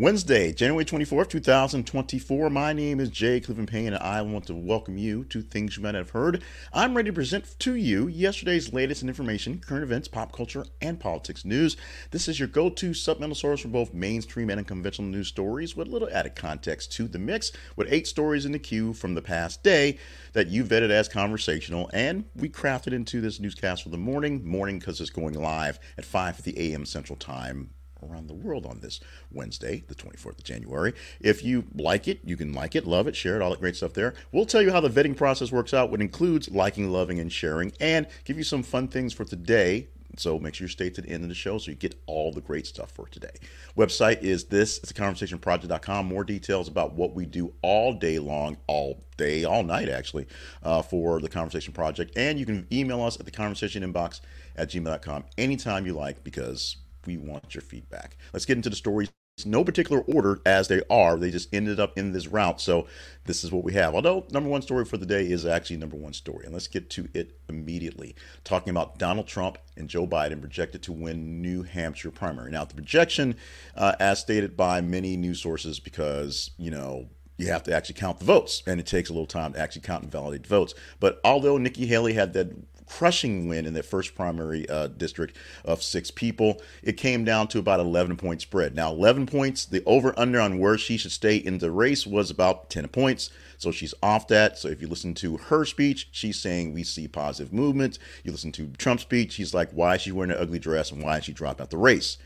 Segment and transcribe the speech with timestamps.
[0.00, 2.48] Wednesday, January 24th, 2024.
[2.48, 5.82] My name is Jay Cleveland Payne, and I want to welcome you to Things You
[5.82, 6.42] Might Have Heard.
[6.72, 10.98] I'm ready to present to you yesterday's latest in information, current events, pop culture, and
[10.98, 11.76] politics news.
[12.12, 15.88] This is your go to supplemental source for both mainstream and unconventional news stories with
[15.88, 19.20] a little added context to the mix, with eight stories in the queue from the
[19.20, 19.98] past day
[20.32, 24.78] that you vetted as conversational, and we crafted into this newscast for the morning, morning
[24.78, 26.86] because it's going live at 5.50 a.m.
[26.86, 30.92] Central Time around the world on this Wednesday, the 24th of January.
[31.20, 33.76] If you like it, you can like it, love it, share it, all that great
[33.76, 34.14] stuff there.
[34.32, 37.72] We'll tell you how the vetting process works out, which includes liking, loving, and sharing,
[37.80, 39.88] and give you some fun things for today.
[40.16, 42.32] So make sure you stay to the end of the show so you get all
[42.32, 43.30] the great stuff for today.
[43.76, 46.06] Website is this, it's a conversationproject.com.
[46.06, 50.26] More details about what we do all day long, all day, all night actually,
[50.62, 52.16] uh, for the Conversation Project.
[52.16, 54.20] And you can email us at the conversation inbox
[54.56, 56.76] at gmail.com anytime you like because
[57.06, 58.16] we want your feedback.
[58.32, 59.10] Let's get into the stories.
[59.46, 61.16] No particular order as they are.
[61.16, 62.60] They just ended up in this route.
[62.60, 62.86] So
[63.24, 63.94] this is what we have.
[63.94, 66.44] Although number one story for the day is actually number one story.
[66.44, 68.14] And let's get to it immediately.
[68.44, 72.50] Talking about Donald Trump and Joe Biden projected to win New Hampshire primary.
[72.50, 73.36] Now the projection,
[73.74, 77.08] uh, as stated by many news sources, because you know
[77.40, 79.80] you have to actually count the votes, and it takes a little time to actually
[79.80, 80.74] count and validate votes.
[81.00, 85.80] But although Nikki Haley had that crushing win in their first primary uh, district of
[85.80, 86.60] six people.
[86.82, 88.74] It came down to about 11 point spread.
[88.74, 92.30] Now, 11 points, the over under on where she should stay in the race was
[92.30, 93.30] about 10 points.
[93.58, 94.58] So she's off that.
[94.58, 97.98] So if you listen to her speech, she's saying we see positive movement.
[98.24, 101.02] You listen to Trump's speech, he's like, why is she wearing an ugly dress and
[101.02, 102.18] why is she dropped out the race?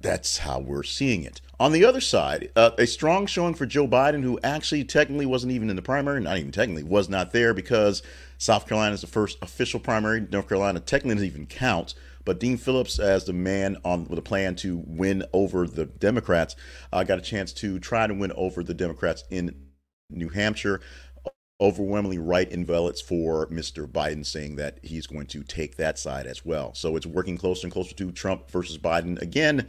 [0.00, 1.40] That's how we're seeing it.
[1.58, 5.52] On the other side, uh, a strong showing for Joe Biden, who actually technically wasn't
[5.52, 8.02] even in the primary, not even technically, was not there because
[8.38, 10.20] South Carolina is the first official primary.
[10.20, 11.94] North Carolina technically doesn't even count.
[12.24, 16.56] But Dean Phillips, as the man on with a plan to win over the Democrats,
[16.92, 19.54] uh, got a chance to try to win over the Democrats in
[20.10, 20.80] New Hampshire.
[21.60, 23.86] Overwhelmingly right in ballots for Mr.
[23.86, 26.74] Biden, saying that he's going to take that side as well.
[26.74, 29.68] So it's working closer and closer to Trump versus Biden again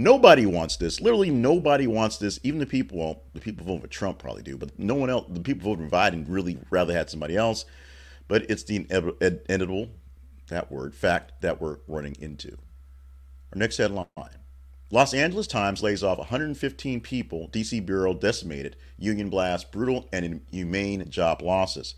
[0.00, 1.00] Nobody wants this.
[1.00, 2.38] Literally, nobody wants this.
[2.44, 5.26] Even the people, well, the people voting for Trump probably do, but no one else,
[5.28, 7.64] the people voting for Biden really rather had somebody else.
[8.28, 9.88] But it's the inevitable,
[10.48, 12.56] that word, fact that we're running into.
[13.52, 14.06] Our next headline
[14.90, 21.08] Los Angeles Times lays off 115 people, DC Bureau decimated, union blast, brutal and inhumane
[21.10, 21.94] job losses.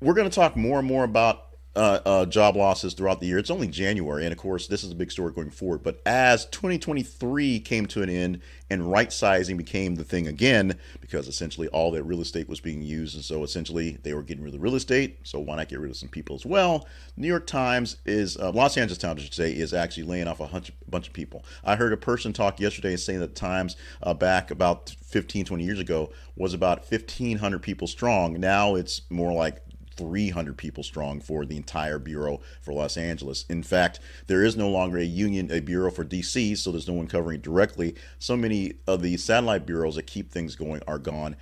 [0.00, 1.45] We're going to talk more and more about
[1.76, 3.38] uh, uh, job losses throughout the year.
[3.38, 5.82] It's only January, and of course, this is a big story going forward.
[5.82, 11.28] But as 2023 came to an end and right sizing became the thing again, because
[11.28, 14.54] essentially all their real estate was being used, and so essentially they were getting rid
[14.54, 15.18] of real estate.
[15.22, 16.88] So why not get rid of some people as well?
[17.16, 20.40] New York Times is uh, Los Angeles Times, I should say, is actually laying off
[20.40, 21.44] a bunch, bunch of people.
[21.62, 25.78] I heard a person talk yesterday saying that Times uh, back about 15, 20 years
[25.78, 28.40] ago was about 1,500 people strong.
[28.40, 29.62] Now it's more like
[29.96, 33.44] 300 people strong for the entire bureau for Los Angeles.
[33.48, 36.94] In fact, there is no longer a union, a bureau for DC, so there's no
[36.94, 37.94] one covering directly.
[38.18, 41.36] So many of the satellite bureaus that keep things going are gone.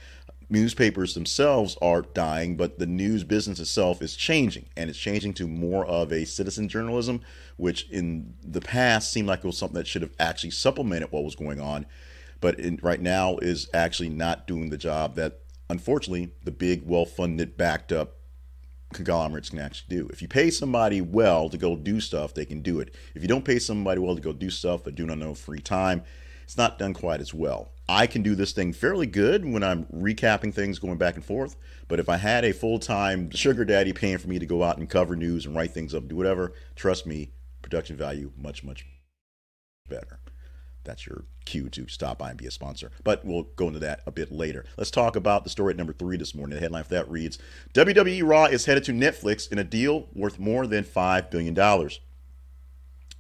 [0.51, 5.49] Newspapers themselves are dying, but the news business itself is changing, and it's changing to
[5.49, 7.23] more of a citizen journalism,
[7.57, 11.25] which in the past seemed like it was something that should have actually supplemented what
[11.25, 11.87] was going on,
[12.41, 15.41] but in, right now is actually not doing the job that
[15.71, 18.17] unfortunately the big, well funded, backed up
[18.95, 20.09] conglomerates can actually do.
[20.09, 22.95] If you pay somebody well to go do stuff, they can do it.
[23.15, 25.61] If you don't pay somebody well to go do stuff but do not know free
[25.61, 26.03] time,
[26.45, 27.73] it's not done quite as well.
[27.89, 31.57] I can do this thing fairly good when I'm recapping things going back and forth,
[31.89, 34.79] but if I had a full time sugar daddy paying for me to go out
[34.79, 38.87] and cover news and write things up, do whatever, trust me, production value much, much
[39.89, 40.19] better
[40.85, 42.91] that's your cue to stop by and be a sponsor.
[43.03, 44.65] But we'll go into that a bit later.
[44.77, 46.57] Let's talk about the story at number three this morning.
[46.57, 47.39] The headline for that reads
[47.73, 51.91] WWE Raw is headed to Netflix in a deal worth more than $5 billion.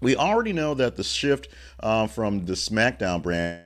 [0.00, 1.48] We already know that the shift
[1.80, 3.64] uh, from the SmackDown brand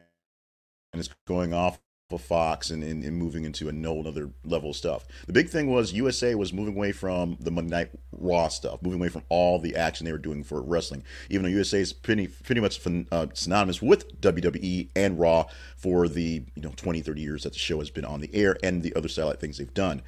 [0.94, 4.76] is going off of Fox and, and, and, moving into a no other level of
[4.76, 5.06] stuff.
[5.26, 8.99] The big thing was USA was moving away from the Monday Night Raw stuff, moving
[8.99, 11.05] away from all the action they were doing for wrestling.
[11.28, 12.81] Even though USA is pretty pretty much
[13.12, 17.58] uh, synonymous with WWE and Raw for the you know 20, 30 years that the
[17.58, 20.00] show has been on the air and the other satellite things they've done.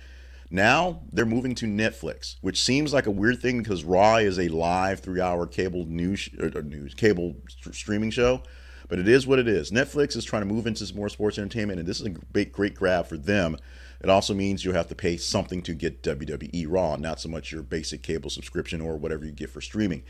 [0.50, 4.48] Now they're moving to Netflix, which seems like a weird thing because Raw is a
[4.48, 8.42] live three-hour cable news or news cable st- streaming show
[8.90, 9.70] but it is what it is.
[9.70, 12.52] Netflix is trying to move into some more sports entertainment, and this is a great,
[12.52, 13.56] great grab for them.
[14.02, 17.52] It also means you'll have to pay something to get WWE Raw, not so much
[17.52, 20.02] your basic cable subscription or whatever you get for streaming.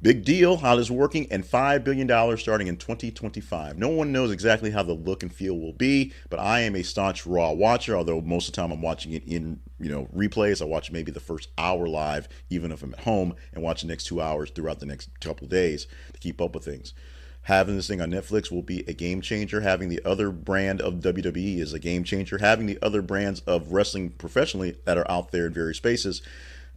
[0.00, 3.76] Big deal how this is working, and $5 billion starting in 2025.
[3.76, 6.82] No one knows exactly how the look and feel will be, but I am a
[6.82, 10.62] staunch Raw watcher, although most of the time I'm watching it in you know replays.
[10.62, 13.88] I watch maybe the first hour live, even if I'm at home, and watch the
[13.88, 16.94] next two hours throughout the next couple days to keep up with things.
[17.42, 19.62] Having this thing on Netflix will be a game changer.
[19.62, 22.38] Having the other brand of WWE is a game changer.
[22.38, 26.22] Having the other brands of wrestling professionally that are out there in various spaces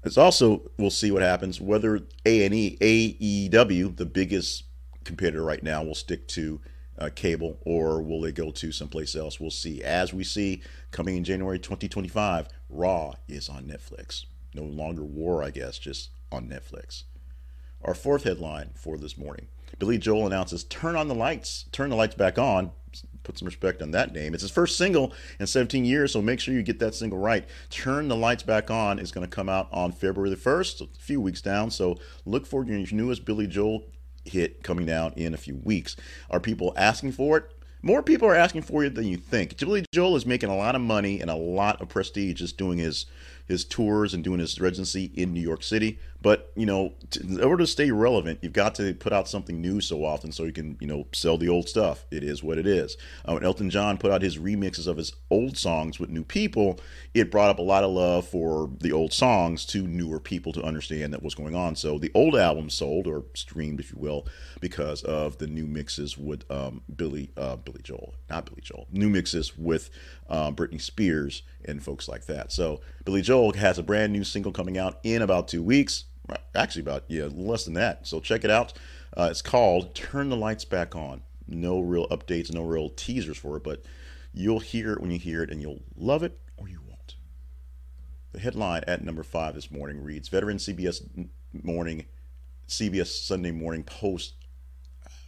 [0.04, 2.78] it's also we'll see what happens whether A and E
[3.50, 4.64] AEW, the biggest
[5.04, 6.62] competitor right now, will stick to
[7.00, 9.40] uh, cable or will they go to someplace else?
[9.40, 9.82] We'll see.
[9.82, 10.62] As we see
[10.92, 14.26] coming in January 2025, Raw is on Netflix.
[14.54, 17.04] No longer War, I guess, just on Netflix.
[17.84, 19.48] Our fourth headline for this morning
[19.84, 22.72] Billy Joel announces Turn on the Lights, Turn the Lights Back On.
[23.24, 24.34] Put some respect on that name.
[24.34, 27.46] It's his first single in 17 years, so make sure you get that single right.
[27.70, 31.00] Turn the Lights Back On is going to come out on February the 1st, a
[31.00, 31.70] few weeks down.
[31.70, 33.84] So look for your newest Billy Joel
[34.24, 35.98] hit coming down in a few weeks.
[36.30, 37.54] Are people asking for it?
[37.82, 39.58] More people are asking for it than you think.
[39.58, 42.78] Billy Joel is making a lot of money and a lot of prestige just doing
[42.78, 43.06] his
[43.48, 46.00] his tours and doing his residency in New York City.
[46.24, 49.60] But you know, to, in order to stay relevant, you've got to put out something
[49.60, 52.06] new so often, so you can you know sell the old stuff.
[52.12, 52.96] It is what it is.
[53.26, 56.80] Uh, when Elton John put out his remixes of his old songs with new people,
[57.14, 60.64] it brought up a lot of love for the old songs to newer people to
[60.64, 61.76] understand that what's going on.
[61.76, 64.26] So the old album sold or streamed, if you will,
[64.62, 69.10] because of the new mixes with um, Billy uh, Billy Joel, not Billy Joel, new
[69.10, 69.90] mixes with
[70.30, 72.54] um, Britney Spears and folks like that.
[72.54, 76.06] So Billy Joel has a brand new single coming out in about two weeks
[76.56, 78.08] actually about yeah less than that.
[78.08, 78.74] So check it out.
[79.16, 83.58] Uh, it's called "Turn the Lights Back On." No real updates, no real teasers for
[83.58, 83.84] it, but
[84.34, 87.16] you'll hear it when you hear it, and you'll love it or you won't.
[88.32, 92.06] The headline at number five this morning reads: Veteran CBS morning,
[92.68, 94.36] CBS Sunday Morning Post,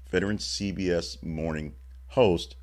[0.10, 1.76] veteran CBS Morning
[2.10, 2.56] host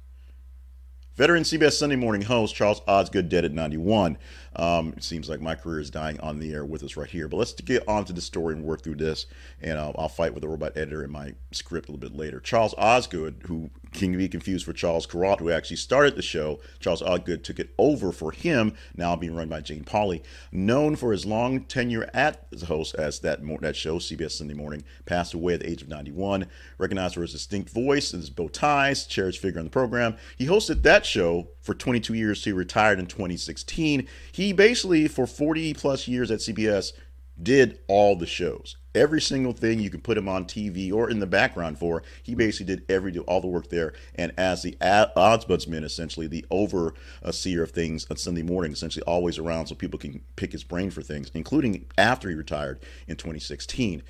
[1.15, 4.17] Veteran CBS Sunday morning host Charles Osgood dead at 91.
[4.57, 7.29] Um, it seems like my career is dying on the air with us right here.
[7.29, 9.27] But let's get on to the story and work through this.
[9.61, 12.41] And uh, I'll fight with the robot editor in my script a little bit later.
[12.41, 16.61] Charles Osgood, who can be confused for Charles Kuralt, who actually started the show.
[16.81, 20.23] Charles Osgood took it over for him, now being run by Jane Pauley.
[20.51, 24.83] Known for his long tenure at the host as that that show, CBS Sunday Morning,
[25.05, 26.47] passed away at the age of 91.
[26.79, 30.17] Recognized for his distinct voice and his bow ties, cherished figure on the program.
[30.37, 32.45] He hosted that show for 22 years.
[32.45, 34.09] He retired in 2016.
[34.33, 36.93] He basically, for 40 plus years at CBS,
[37.41, 38.77] did all the shows.
[38.95, 42.35] Every single thing you could put him on TV or in the background for, he
[42.35, 43.95] basically did every do all the work there.
[44.15, 49.67] And as the ombudsman, essentially the overseer of things on Sunday morning, essentially always around
[49.67, 54.03] so people can pick his brain for things, including after he retired in 2016.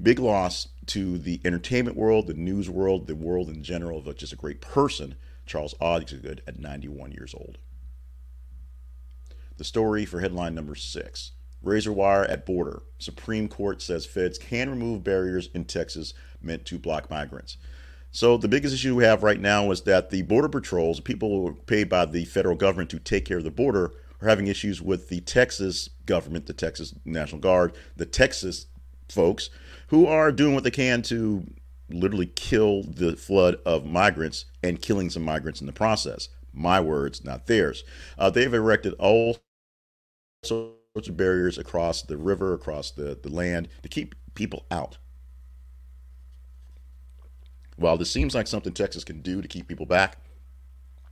[0.00, 4.32] Big loss to the entertainment world, the news world, the world in general, of just
[4.32, 5.16] a great person,
[5.46, 7.58] Charles Osgood at 91 years old.
[9.58, 11.32] The story for headline number six.
[11.62, 12.82] Razor wire at border.
[12.98, 17.56] Supreme Court says feds can remove barriers in Texas meant to block migrants.
[18.12, 21.88] So the biggest issue we have right now is that the border patrols, people paid
[21.88, 23.90] by the federal government to take care of the border,
[24.22, 28.66] are having issues with the Texas government, the Texas National Guard, the Texas
[29.08, 29.50] folks,
[29.88, 31.44] who are doing what they can to
[31.90, 36.28] literally kill the flood of migrants and killing some migrants in the process.
[36.52, 37.82] My words, not theirs.
[38.16, 39.38] Uh, they've erected all
[40.42, 44.98] sorts of barriers across the river, across the, the land to keep people out.
[47.76, 50.18] While this seems like something Texas can do to keep people back,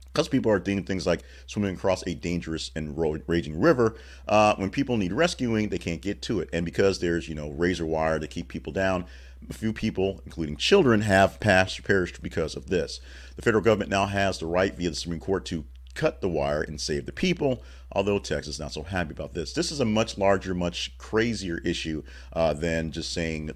[0.05, 3.95] because people are doing things like swimming across a dangerous and raging river,
[4.27, 6.49] uh, when people need rescuing, they can't get to it.
[6.51, 9.05] And because there's, you know, razor wire to keep people down,
[9.49, 12.99] a few people, including children, have passed or perished because of this.
[13.35, 16.61] The federal government now has the right via the Supreme Court to cut the wire
[16.61, 19.53] and save the people, although Texas is not so happy about this.
[19.53, 22.03] This is a much larger, much crazier issue
[22.33, 23.51] uh, than just saying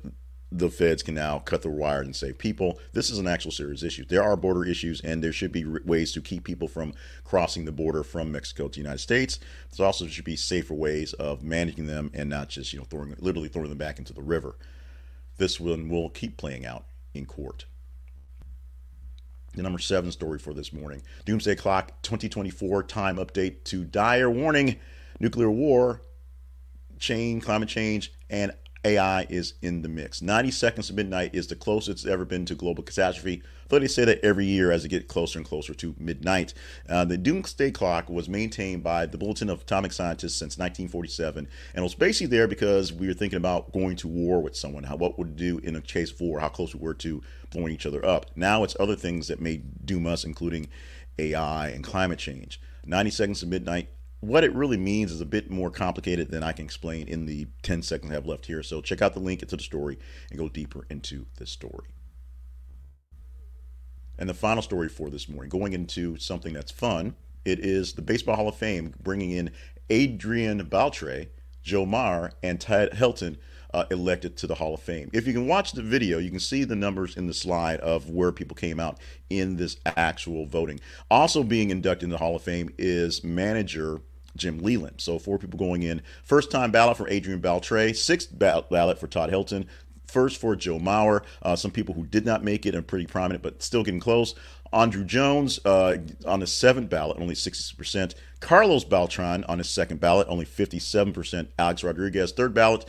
[0.51, 2.77] the feds can now cut the wire and save people.
[2.91, 4.03] This is an actual serious issue.
[4.05, 7.71] There are border issues, and there should be ways to keep people from crossing the
[7.71, 9.39] border from Mexico to the United States.
[9.75, 13.15] There also should be safer ways of managing them and not just you know throwing
[13.19, 14.55] literally throwing them back into the river.
[15.37, 17.65] This one will keep playing out in court.
[19.53, 21.01] The number seven story for this morning.
[21.25, 24.77] Doomsday Clock 2024 time update to dire warning.
[25.19, 26.01] Nuclear war,
[26.99, 28.53] chain, climate change, and
[28.83, 30.21] AI is in the mix.
[30.21, 33.43] 90 seconds to midnight is the closest it's ever been to global catastrophe.
[33.69, 36.53] Though they say that every year as it gets closer and closer to midnight.
[36.89, 41.79] Uh, the doomsday clock was maintained by the Bulletin of Atomic Scientists since 1947, and
[41.79, 44.83] it was basically there because we were thinking about going to war with someone.
[44.83, 46.39] How what would do in a case war?
[46.39, 47.21] How close we were to
[47.51, 48.25] blowing each other up.
[48.35, 50.67] Now it's other things that may doom us, including
[51.19, 52.59] AI and climate change.
[52.85, 53.89] 90 seconds to midnight
[54.21, 57.47] what it really means is a bit more complicated than I can explain in the
[57.63, 58.63] 10 seconds I have left here.
[58.63, 59.97] So check out the link into the story
[60.29, 61.87] and go deeper into this story.
[64.19, 68.03] And the final story for this morning, going into something that's fun, it is the
[68.03, 69.49] Baseball Hall of Fame bringing in
[69.89, 71.29] Adrian Beltre,
[71.63, 73.37] Joe Mauer, and Todd Helton
[73.73, 75.09] uh, elected to the Hall of Fame.
[75.13, 78.11] If you can watch the video, you can see the numbers in the slide of
[78.11, 78.99] where people came out
[79.31, 80.79] in this actual voting.
[81.09, 84.01] Also being inducted in the Hall of Fame is manager
[84.35, 85.01] Jim Leyland.
[85.01, 86.01] So four people going in.
[86.23, 89.65] First time ballot for Adrian Beltre, sixth ballot for Todd Helton,
[90.05, 91.23] first for Joe Mauer.
[91.41, 94.35] Uh, some people who did not make it and pretty prominent, but still getting close.
[94.73, 98.15] Andruw Jones uh, on the seventh ballot, only 66%.
[98.39, 101.47] Carlos Beltran on his second ballot, only 57%.
[101.59, 102.85] Alex Rodriguez, third ballot,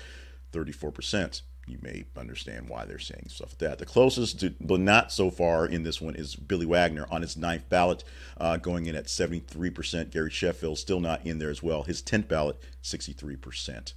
[0.53, 3.79] 34% you may understand why they're saying stuff like that.
[3.79, 7.37] The closest, to, but not so far in this one, is Billy Wagner on his
[7.37, 8.03] ninth ballot,
[8.39, 10.11] uh, going in at 73%.
[10.11, 11.85] Gary Sheffield still not in there as well.
[11.85, 13.93] His 10th ballot, 63%.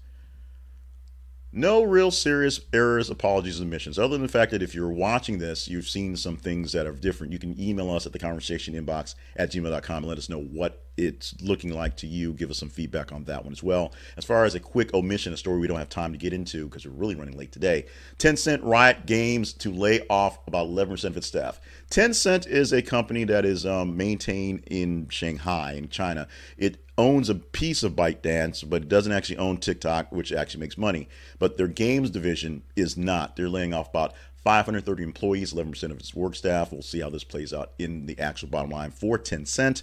[1.51, 5.39] No real serious errors, apologies, and omissions, other than the fact that if you're watching
[5.39, 7.31] this, you've seen some things that are different.
[7.31, 10.84] You can email us at the conversation inbox at gmail.com and let us know what
[10.97, 12.33] it's looking like to you.
[12.33, 13.93] Give us some feedback on that one as well.
[14.17, 16.67] As far as a quick omission, a story we don't have time to get into
[16.67, 17.85] because we're really running late today.
[18.17, 21.59] Tencent Riot Games to lay off about 11% of its staff.
[21.89, 26.27] Tencent is a company that is um, maintained in Shanghai, in China.
[26.57, 30.77] It owns a piece of ByteDance, but it doesn't actually own TikTok, which actually makes
[30.77, 31.09] money.
[31.39, 33.35] But their games division is not.
[33.35, 34.13] They're laying off about
[34.45, 36.71] 530 employees, 11% of its work staff.
[36.71, 39.81] We'll see how this plays out in the actual bottom line for Tencent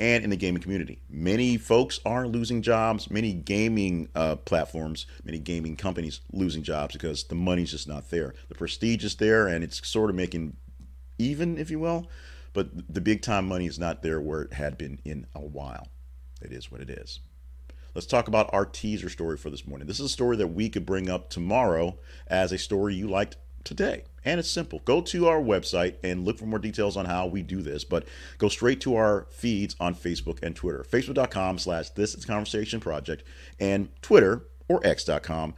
[0.00, 0.98] and in the gaming community.
[1.10, 3.10] Many folks are losing jobs.
[3.10, 8.34] Many gaming uh, platforms, many gaming companies losing jobs because the money's just not there.
[8.48, 10.56] The prestige is there, and it's sort of making
[11.18, 12.08] even, if you will.
[12.54, 15.86] But the big time money is not there where it had been in a while.
[16.40, 17.20] It is what it is.
[17.94, 19.86] Let's talk about our teaser story for this morning.
[19.86, 23.36] This is a story that we could bring up tomorrow as a story you liked
[23.64, 24.04] today.
[24.24, 24.80] And it's simple.
[24.84, 28.06] Go to our website and look for more details on how we do this, but
[28.38, 30.84] go straight to our feeds on Facebook and Twitter.
[30.88, 33.24] Facebook.com slash This Is Conversation Project
[33.58, 35.54] and Twitter or X.com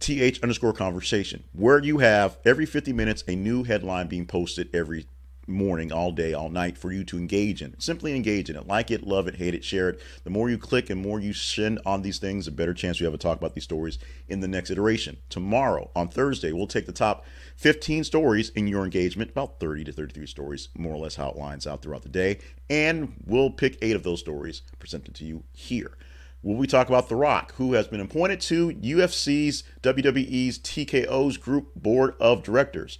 [0.00, 5.06] th underscore conversation, where you have every 50 minutes a new headline being posted every
[5.50, 7.78] morning, all day, all night for you to engage in.
[7.78, 8.66] Simply engage in it.
[8.66, 10.00] Like it, love it, hate it, share it.
[10.24, 13.04] The more you click and more you send on these things, the better chance we
[13.04, 15.18] have to talk about these stories in the next iteration.
[15.28, 17.24] Tomorrow, on Thursday, we'll take the top
[17.56, 21.36] 15 stories in your engagement, about 30 to 33 stories, more or less how it
[21.36, 22.38] lines out throughout the day.
[22.68, 25.96] And we'll pick eight of those stories presented to you here.
[26.42, 31.74] Will we talk about The Rock, who has been appointed to UFC's, WWE's, TKO's group
[31.74, 32.98] board of directors?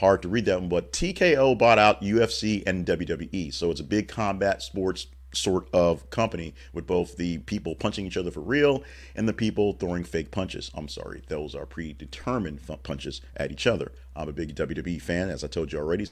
[0.00, 3.52] Hard to read that one, but TKO bought out UFC and WWE.
[3.52, 8.16] So it's a big combat sports sort of company with both the people punching each
[8.16, 8.82] other for real
[9.14, 10.70] and the people throwing fake punches.
[10.74, 13.92] I'm sorry, those are predetermined punches at each other.
[14.16, 16.08] I'm a big WWE fan, as I told you already.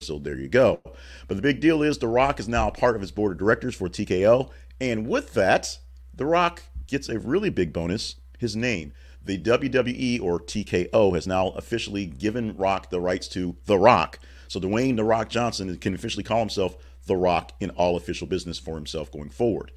[0.00, 0.80] So there you go.
[1.28, 3.38] But the big deal is The Rock is now a part of his board of
[3.38, 4.50] directors for TKO.
[4.80, 5.78] And with that,
[6.12, 8.92] The Rock gets a really big bonus his name
[9.24, 14.18] the WWE or TKO has now officially given Rock the rights to The Rock.
[14.48, 16.76] So Dwayne The Rock Johnson can officially call himself
[17.06, 19.72] The Rock in all official business for himself going forward.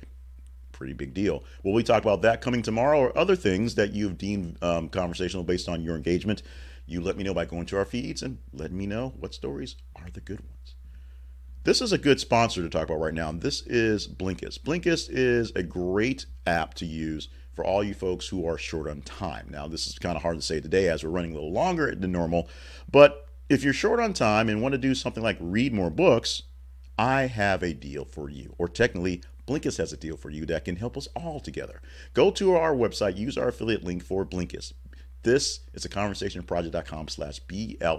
[0.72, 1.44] Pretty big deal.
[1.64, 5.44] Will we talk about that coming tomorrow or other things that you've deemed um, conversational
[5.44, 6.44] based on your engagement?
[6.86, 9.76] You let me know by going to our feeds and letting me know what stories
[9.96, 10.77] are the good ones.
[11.68, 13.30] This is a good sponsor to talk about right now.
[13.34, 14.62] This is Blinkist.
[14.62, 19.02] Blinkist is a great app to use for all you folks who are short on
[19.02, 19.50] time.
[19.50, 21.94] Now, this is kind of hard to say today as we're running a little longer
[21.94, 22.48] than normal,
[22.90, 26.44] but if you're short on time and want to do something like read more books,
[26.98, 28.56] I have a deal for you.
[28.58, 31.82] Or technically, Blinkist has a deal for you that can help us all together.
[32.14, 34.72] Go to our website, use our affiliate link for Blinkist.
[35.24, 37.98] This is a conversationproject.com slash B-L-I-N-K-I-S-T.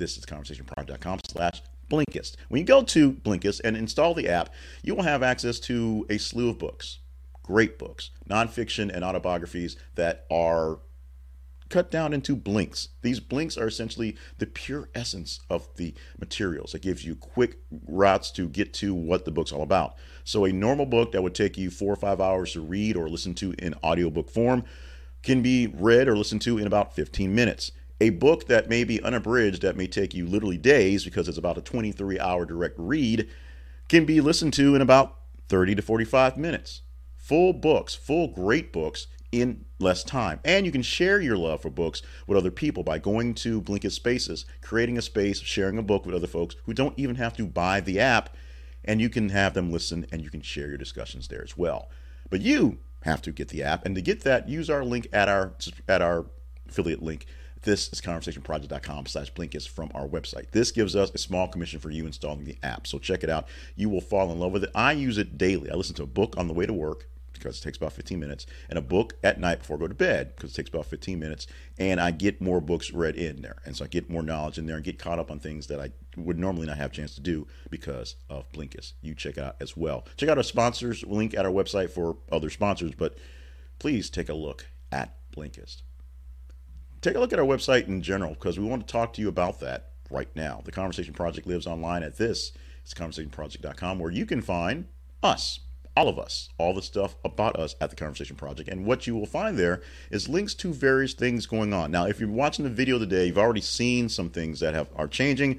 [0.00, 2.36] This is conversationproject.com slash Blinkist.
[2.48, 4.48] When you go to Blinkist and install the app,
[4.82, 6.98] you will have access to a slew of books
[7.42, 10.78] great books, nonfiction and autobiographies that are
[11.68, 12.90] cut down into blinks.
[13.02, 16.74] These blinks are essentially the pure essence of the materials.
[16.76, 19.96] It gives you quick routes to get to what the book's all about.
[20.22, 23.08] So a normal book that would take you four or five hours to read or
[23.08, 24.62] listen to in audiobook form
[25.24, 27.72] can be read or listened to in about 15 minutes.
[28.00, 31.58] A book that may be unabridged, that may take you literally days because it's about
[31.58, 33.28] a 23 hour direct read,
[33.88, 36.82] can be listened to in about 30 to 45 minutes.
[37.16, 40.40] Full books, full great books in less time.
[40.44, 43.92] And you can share your love for books with other people by going to Blinkist
[43.92, 47.46] Spaces, creating a space, sharing a book with other folks who don't even have to
[47.46, 48.36] buy the app,
[48.84, 51.90] and you can have them listen and you can share your discussions there as well.
[52.30, 55.28] But you have to get the app, and to get that, use our link at
[55.28, 55.54] our
[55.88, 56.26] at our
[56.68, 57.26] affiliate link.
[57.62, 60.50] This is conversationproject.com slash Blinkist from our website.
[60.50, 62.86] This gives us a small commission for you installing the app.
[62.86, 63.48] So check it out.
[63.76, 64.70] You will fall in love with it.
[64.74, 65.70] I use it daily.
[65.70, 67.06] I listen to a book on the way to work
[67.40, 69.94] because it takes about 15 minutes, and a book at night before I go to
[69.94, 71.46] bed because it takes about 15 minutes,
[71.78, 74.66] and I get more books read in there, and so I get more knowledge in
[74.66, 77.14] there and get caught up on things that I would normally not have a chance
[77.14, 78.92] to do because of Blinkist.
[79.00, 80.04] You check it out as well.
[80.16, 83.16] Check out our sponsors link at our website for other sponsors, but
[83.78, 85.82] please take a look at Blinkist.
[87.02, 89.28] Take a look at our website in general because we want to talk to you
[89.28, 90.60] about that right now.
[90.62, 92.52] The Conversation Project lives online at this.
[92.82, 94.86] It's conversationproject.com where you can find
[95.22, 95.60] us
[95.96, 98.68] all of us, all the stuff about us at the Conversation Project.
[98.68, 99.80] And what you will find there
[100.10, 101.90] is links to various things going on.
[101.90, 105.08] Now, if you're watching the video today, you've already seen some things that have are
[105.08, 105.58] changing.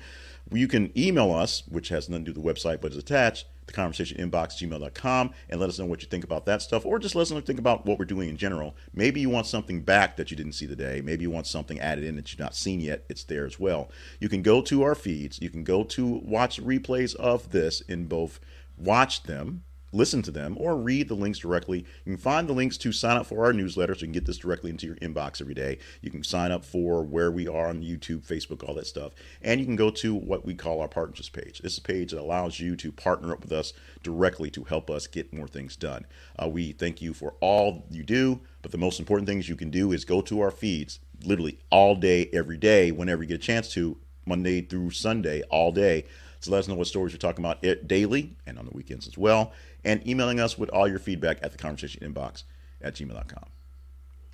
[0.51, 3.47] You can email us, which has nothing to do with the website, but is attached,
[3.71, 6.99] the conversation inbox gmail.com, and let us know what you think about that stuff, or
[6.99, 8.75] just let us know think about what we're doing in general.
[8.93, 11.01] Maybe you want something back that you didn't see today.
[11.01, 13.03] Maybe you want something added in that you've not seen yet.
[13.09, 13.89] It's there as well.
[14.19, 15.41] You can go to our feeds.
[15.41, 18.39] You can go to watch replays of this in both
[18.77, 21.79] watch them listen to them, or read the links directly.
[22.05, 24.25] You can find the links to sign up for our newsletter so you can get
[24.25, 25.79] this directly into your inbox every day.
[26.01, 29.13] You can sign up for where we are on YouTube, Facebook, all that stuff.
[29.41, 31.59] And you can go to what we call our partnerships page.
[31.59, 34.89] This is a page that allows you to partner up with us directly to help
[34.89, 36.05] us get more things done.
[36.41, 39.69] Uh, we thank you for all you do, but the most important things you can
[39.69, 43.37] do is go to our feeds literally all day, every day, whenever you get a
[43.37, 46.05] chance to, Monday through Sunday, all day.
[46.41, 49.07] So let us know what stories you're talking about it daily and on the weekends
[49.07, 52.43] as well and emailing us with all your feedback at the conversation inbox
[52.81, 53.45] at gmail.com.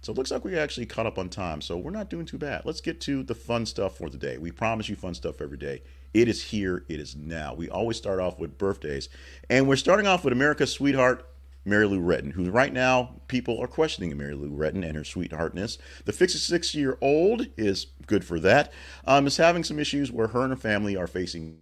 [0.01, 2.37] So it looks like we actually caught up on time, so we're not doing too
[2.37, 2.61] bad.
[2.65, 4.37] Let's get to the fun stuff for the day.
[4.37, 5.81] We promise you fun stuff every day.
[6.13, 7.53] It is here, it is now.
[7.53, 9.09] We always start off with birthdays,
[9.50, 11.27] and we're starting off with America's sweetheart,
[11.65, 15.77] Mary Lou Retton, who right now people are questioning Mary Lou Retton and her sweetheartness.
[16.05, 18.72] The 56 year old is good for that.
[19.03, 21.57] Um, is having some issues where her and her family are facing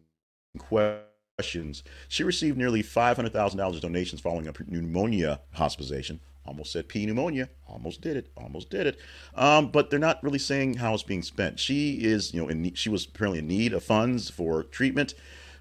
[0.57, 1.83] questions.
[2.07, 6.19] She received nearly $500,000 donations following a pneumonia hospitalization.
[6.47, 7.49] Almost said P pneumonia.
[7.67, 8.29] Almost did it.
[8.37, 8.99] Almost did it.
[9.33, 11.59] Um, but they're not really saying how it's being spent.
[11.59, 15.15] She is, you know, in, she was apparently in need of funds for treatment.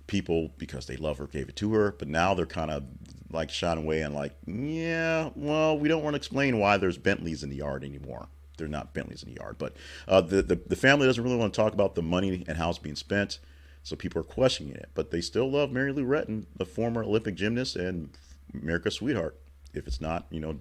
[0.06, 1.92] People, because they love her, gave it to her.
[1.98, 2.84] But now they're kind of
[3.30, 7.42] like shot away and like, yeah, well, we don't want to explain why there's Bentleys
[7.42, 8.28] in the yard anymore.
[8.58, 9.74] They're not Bentleys in the yard, but
[10.06, 12.70] uh, the, the the family doesn't really want to talk about the money and how
[12.70, 13.40] it's being spent.
[13.84, 17.34] So people are questioning it, but they still love Mary Lou Retton, the former Olympic
[17.34, 18.08] gymnast and
[18.52, 19.38] America's sweetheart.
[19.74, 20.58] If it's not, you know,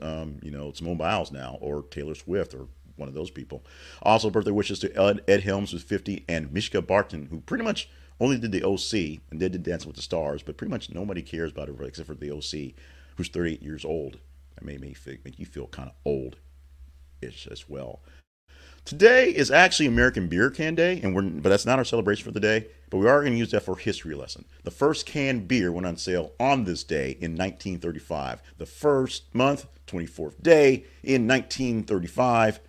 [0.00, 3.64] um, you know, Simone Biles now or Taylor Swift or one of those people.
[4.02, 7.88] Also, birthday wishes to Ed, Ed Helms, who's 50, and Mischa Barton, who pretty much
[8.20, 11.22] only did the OC and did the Dancing with the Stars, but pretty much nobody
[11.22, 12.74] cares about her except for the OC,
[13.16, 14.18] who's 38 years old.
[14.54, 14.94] That made me
[15.24, 16.36] make you feel kind of old
[17.20, 18.02] ish as well.
[18.84, 22.32] Today is actually American Beer Can Day, and we're but that's not our celebration for
[22.32, 22.66] the day.
[22.90, 24.44] But we are going to use that for a history lesson.
[24.64, 28.42] The first canned beer went on sale on this day in 1935.
[28.58, 32.60] The first month, 24th day in 1935,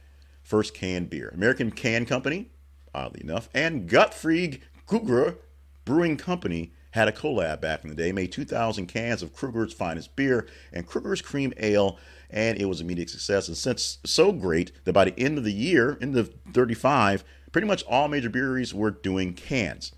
[0.43, 1.29] first canned beer.
[1.33, 2.51] American Can Company,
[2.93, 5.39] oddly enough, and Gottfried Krueger
[5.83, 10.15] Brewing Company had a collab back in the day, made 2,000 cans of Krueger's finest
[10.15, 11.97] beer and Krueger's Cream Ale
[12.29, 13.47] and it was a immediate success.
[13.47, 17.67] And since so great that by the end of the year, in the 35, pretty
[17.67, 19.91] much all major breweries were doing cans,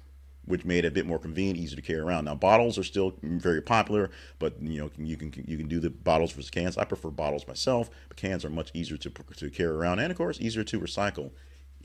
[0.45, 2.25] which made it a bit more convenient, easier to carry around.
[2.25, 5.89] Now bottles are still very popular, but you know you can you can do the
[5.89, 6.77] bottles versus cans.
[6.77, 10.17] I prefer bottles myself, but cans are much easier to to carry around, and of
[10.17, 11.31] course easier to recycle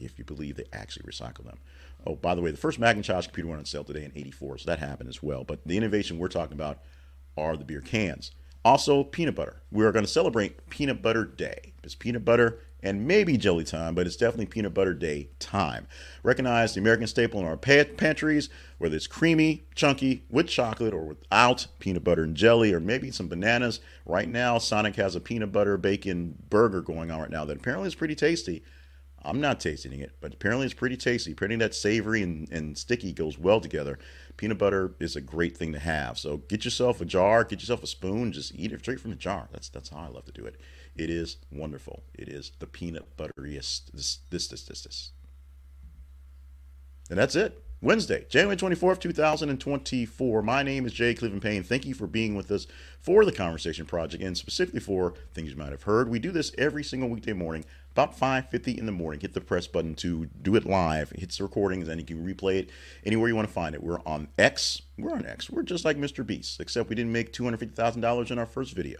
[0.05, 1.59] if you believe they actually recycle them.
[2.07, 4.71] Oh, by the way, the first Macintosh computer went on sale today in '84, so
[4.71, 5.45] that happened as well.
[5.45, 6.79] But the innovation we're talking about
[7.37, 8.33] are the beer cans.
[8.65, 9.63] Also, peanut butter.
[9.71, 11.73] We are going to celebrate Peanut Butter Day.
[11.83, 15.87] It's peanut butter and maybe jelly time, but it's definitely peanut butter day time.
[16.23, 21.67] Recognize the American staple in our pantries, whether it's creamy, chunky, with chocolate, or without
[21.79, 23.81] peanut butter and jelly, or maybe some bananas.
[24.07, 27.89] Right now, Sonic has a peanut butter bacon burger going on right now that apparently
[27.89, 28.63] is pretty tasty.
[29.23, 31.33] I'm not tasting it, but apparently it's pretty tasty.
[31.33, 33.99] Apparently that savory and, and sticky goes well together.
[34.37, 36.19] Peanut butter is a great thing to have.
[36.19, 39.17] So get yourself a jar, get yourself a spoon, just eat it straight from the
[39.17, 39.49] jar.
[39.53, 40.59] That's that's how I love to do it.
[40.97, 42.03] It is wonderful.
[42.15, 43.93] It is the peanut butteriest.
[43.93, 45.11] This this this this this.
[47.11, 47.63] And that's it.
[47.83, 50.43] Wednesday, January 24th, 2024.
[50.43, 51.63] My name is Jay Cleveland Payne.
[51.63, 52.67] Thank you for being with us
[53.01, 56.11] for the Conversation Project and specifically for things you might have heard.
[56.11, 57.65] We do this every single weekday morning,
[58.01, 59.21] about 5.50 in the morning.
[59.21, 61.13] Hit the press button to do it live.
[61.13, 62.71] It hits the recordings and you can replay it
[63.05, 63.83] anywhere you want to find it.
[63.83, 64.81] We're on X.
[64.97, 65.51] We're on X.
[65.51, 66.27] We're just like Mr.
[66.27, 68.99] Beast, except we didn't make $250,000 in our first video.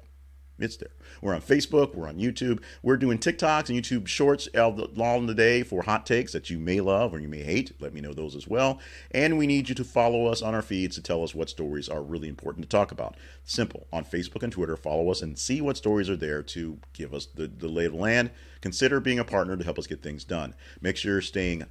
[0.61, 0.91] It's there.
[1.23, 1.95] We're on Facebook.
[1.95, 2.63] We're on YouTube.
[2.83, 6.59] We're doing TikToks and YouTube shorts all in the day for hot takes that you
[6.59, 7.73] may love or you may hate.
[7.81, 8.79] Let me know those as well.
[9.11, 11.89] And we need you to follow us on our feeds to tell us what stories
[11.89, 13.17] are really important to talk about.
[13.45, 13.87] Simple.
[13.93, 17.27] On Facebook and Twitter, follow us and see what stories are there to give us
[17.27, 18.31] the, the lay of the land.
[18.61, 20.55] Consider being a partner to help us get things done.
[20.81, 21.65] Make sure you're staying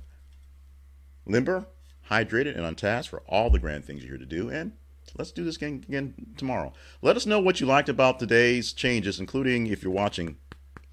[1.26, 1.68] limber,
[2.10, 4.50] hydrated, and on task for all the grand things you're here to do.
[4.50, 4.74] And
[5.18, 6.74] let's do this again, again tomorrow.
[7.02, 10.38] Let us know what you liked about today's changes, including if you're watching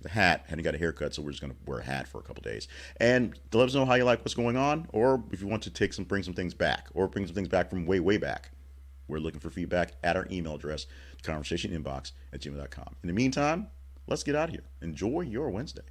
[0.01, 2.19] the hat, hadn't got a haircut, so we're just going to wear a hat for
[2.19, 2.69] a couple days.
[2.99, 5.71] And let us know how you like what's going on, or if you want to
[5.71, 8.51] take some, bring some things back, or bring some things back from way, way back.
[9.09, 10.87] We're looking for feedback at our email address,
[11.23, 12.97] conversationinbox at gmail.com.
[13.03, 13.69] In the meantime,
[14.07, 14.65] let's get out of here.
[14.83, 15.83] Enjoy your Wednesday.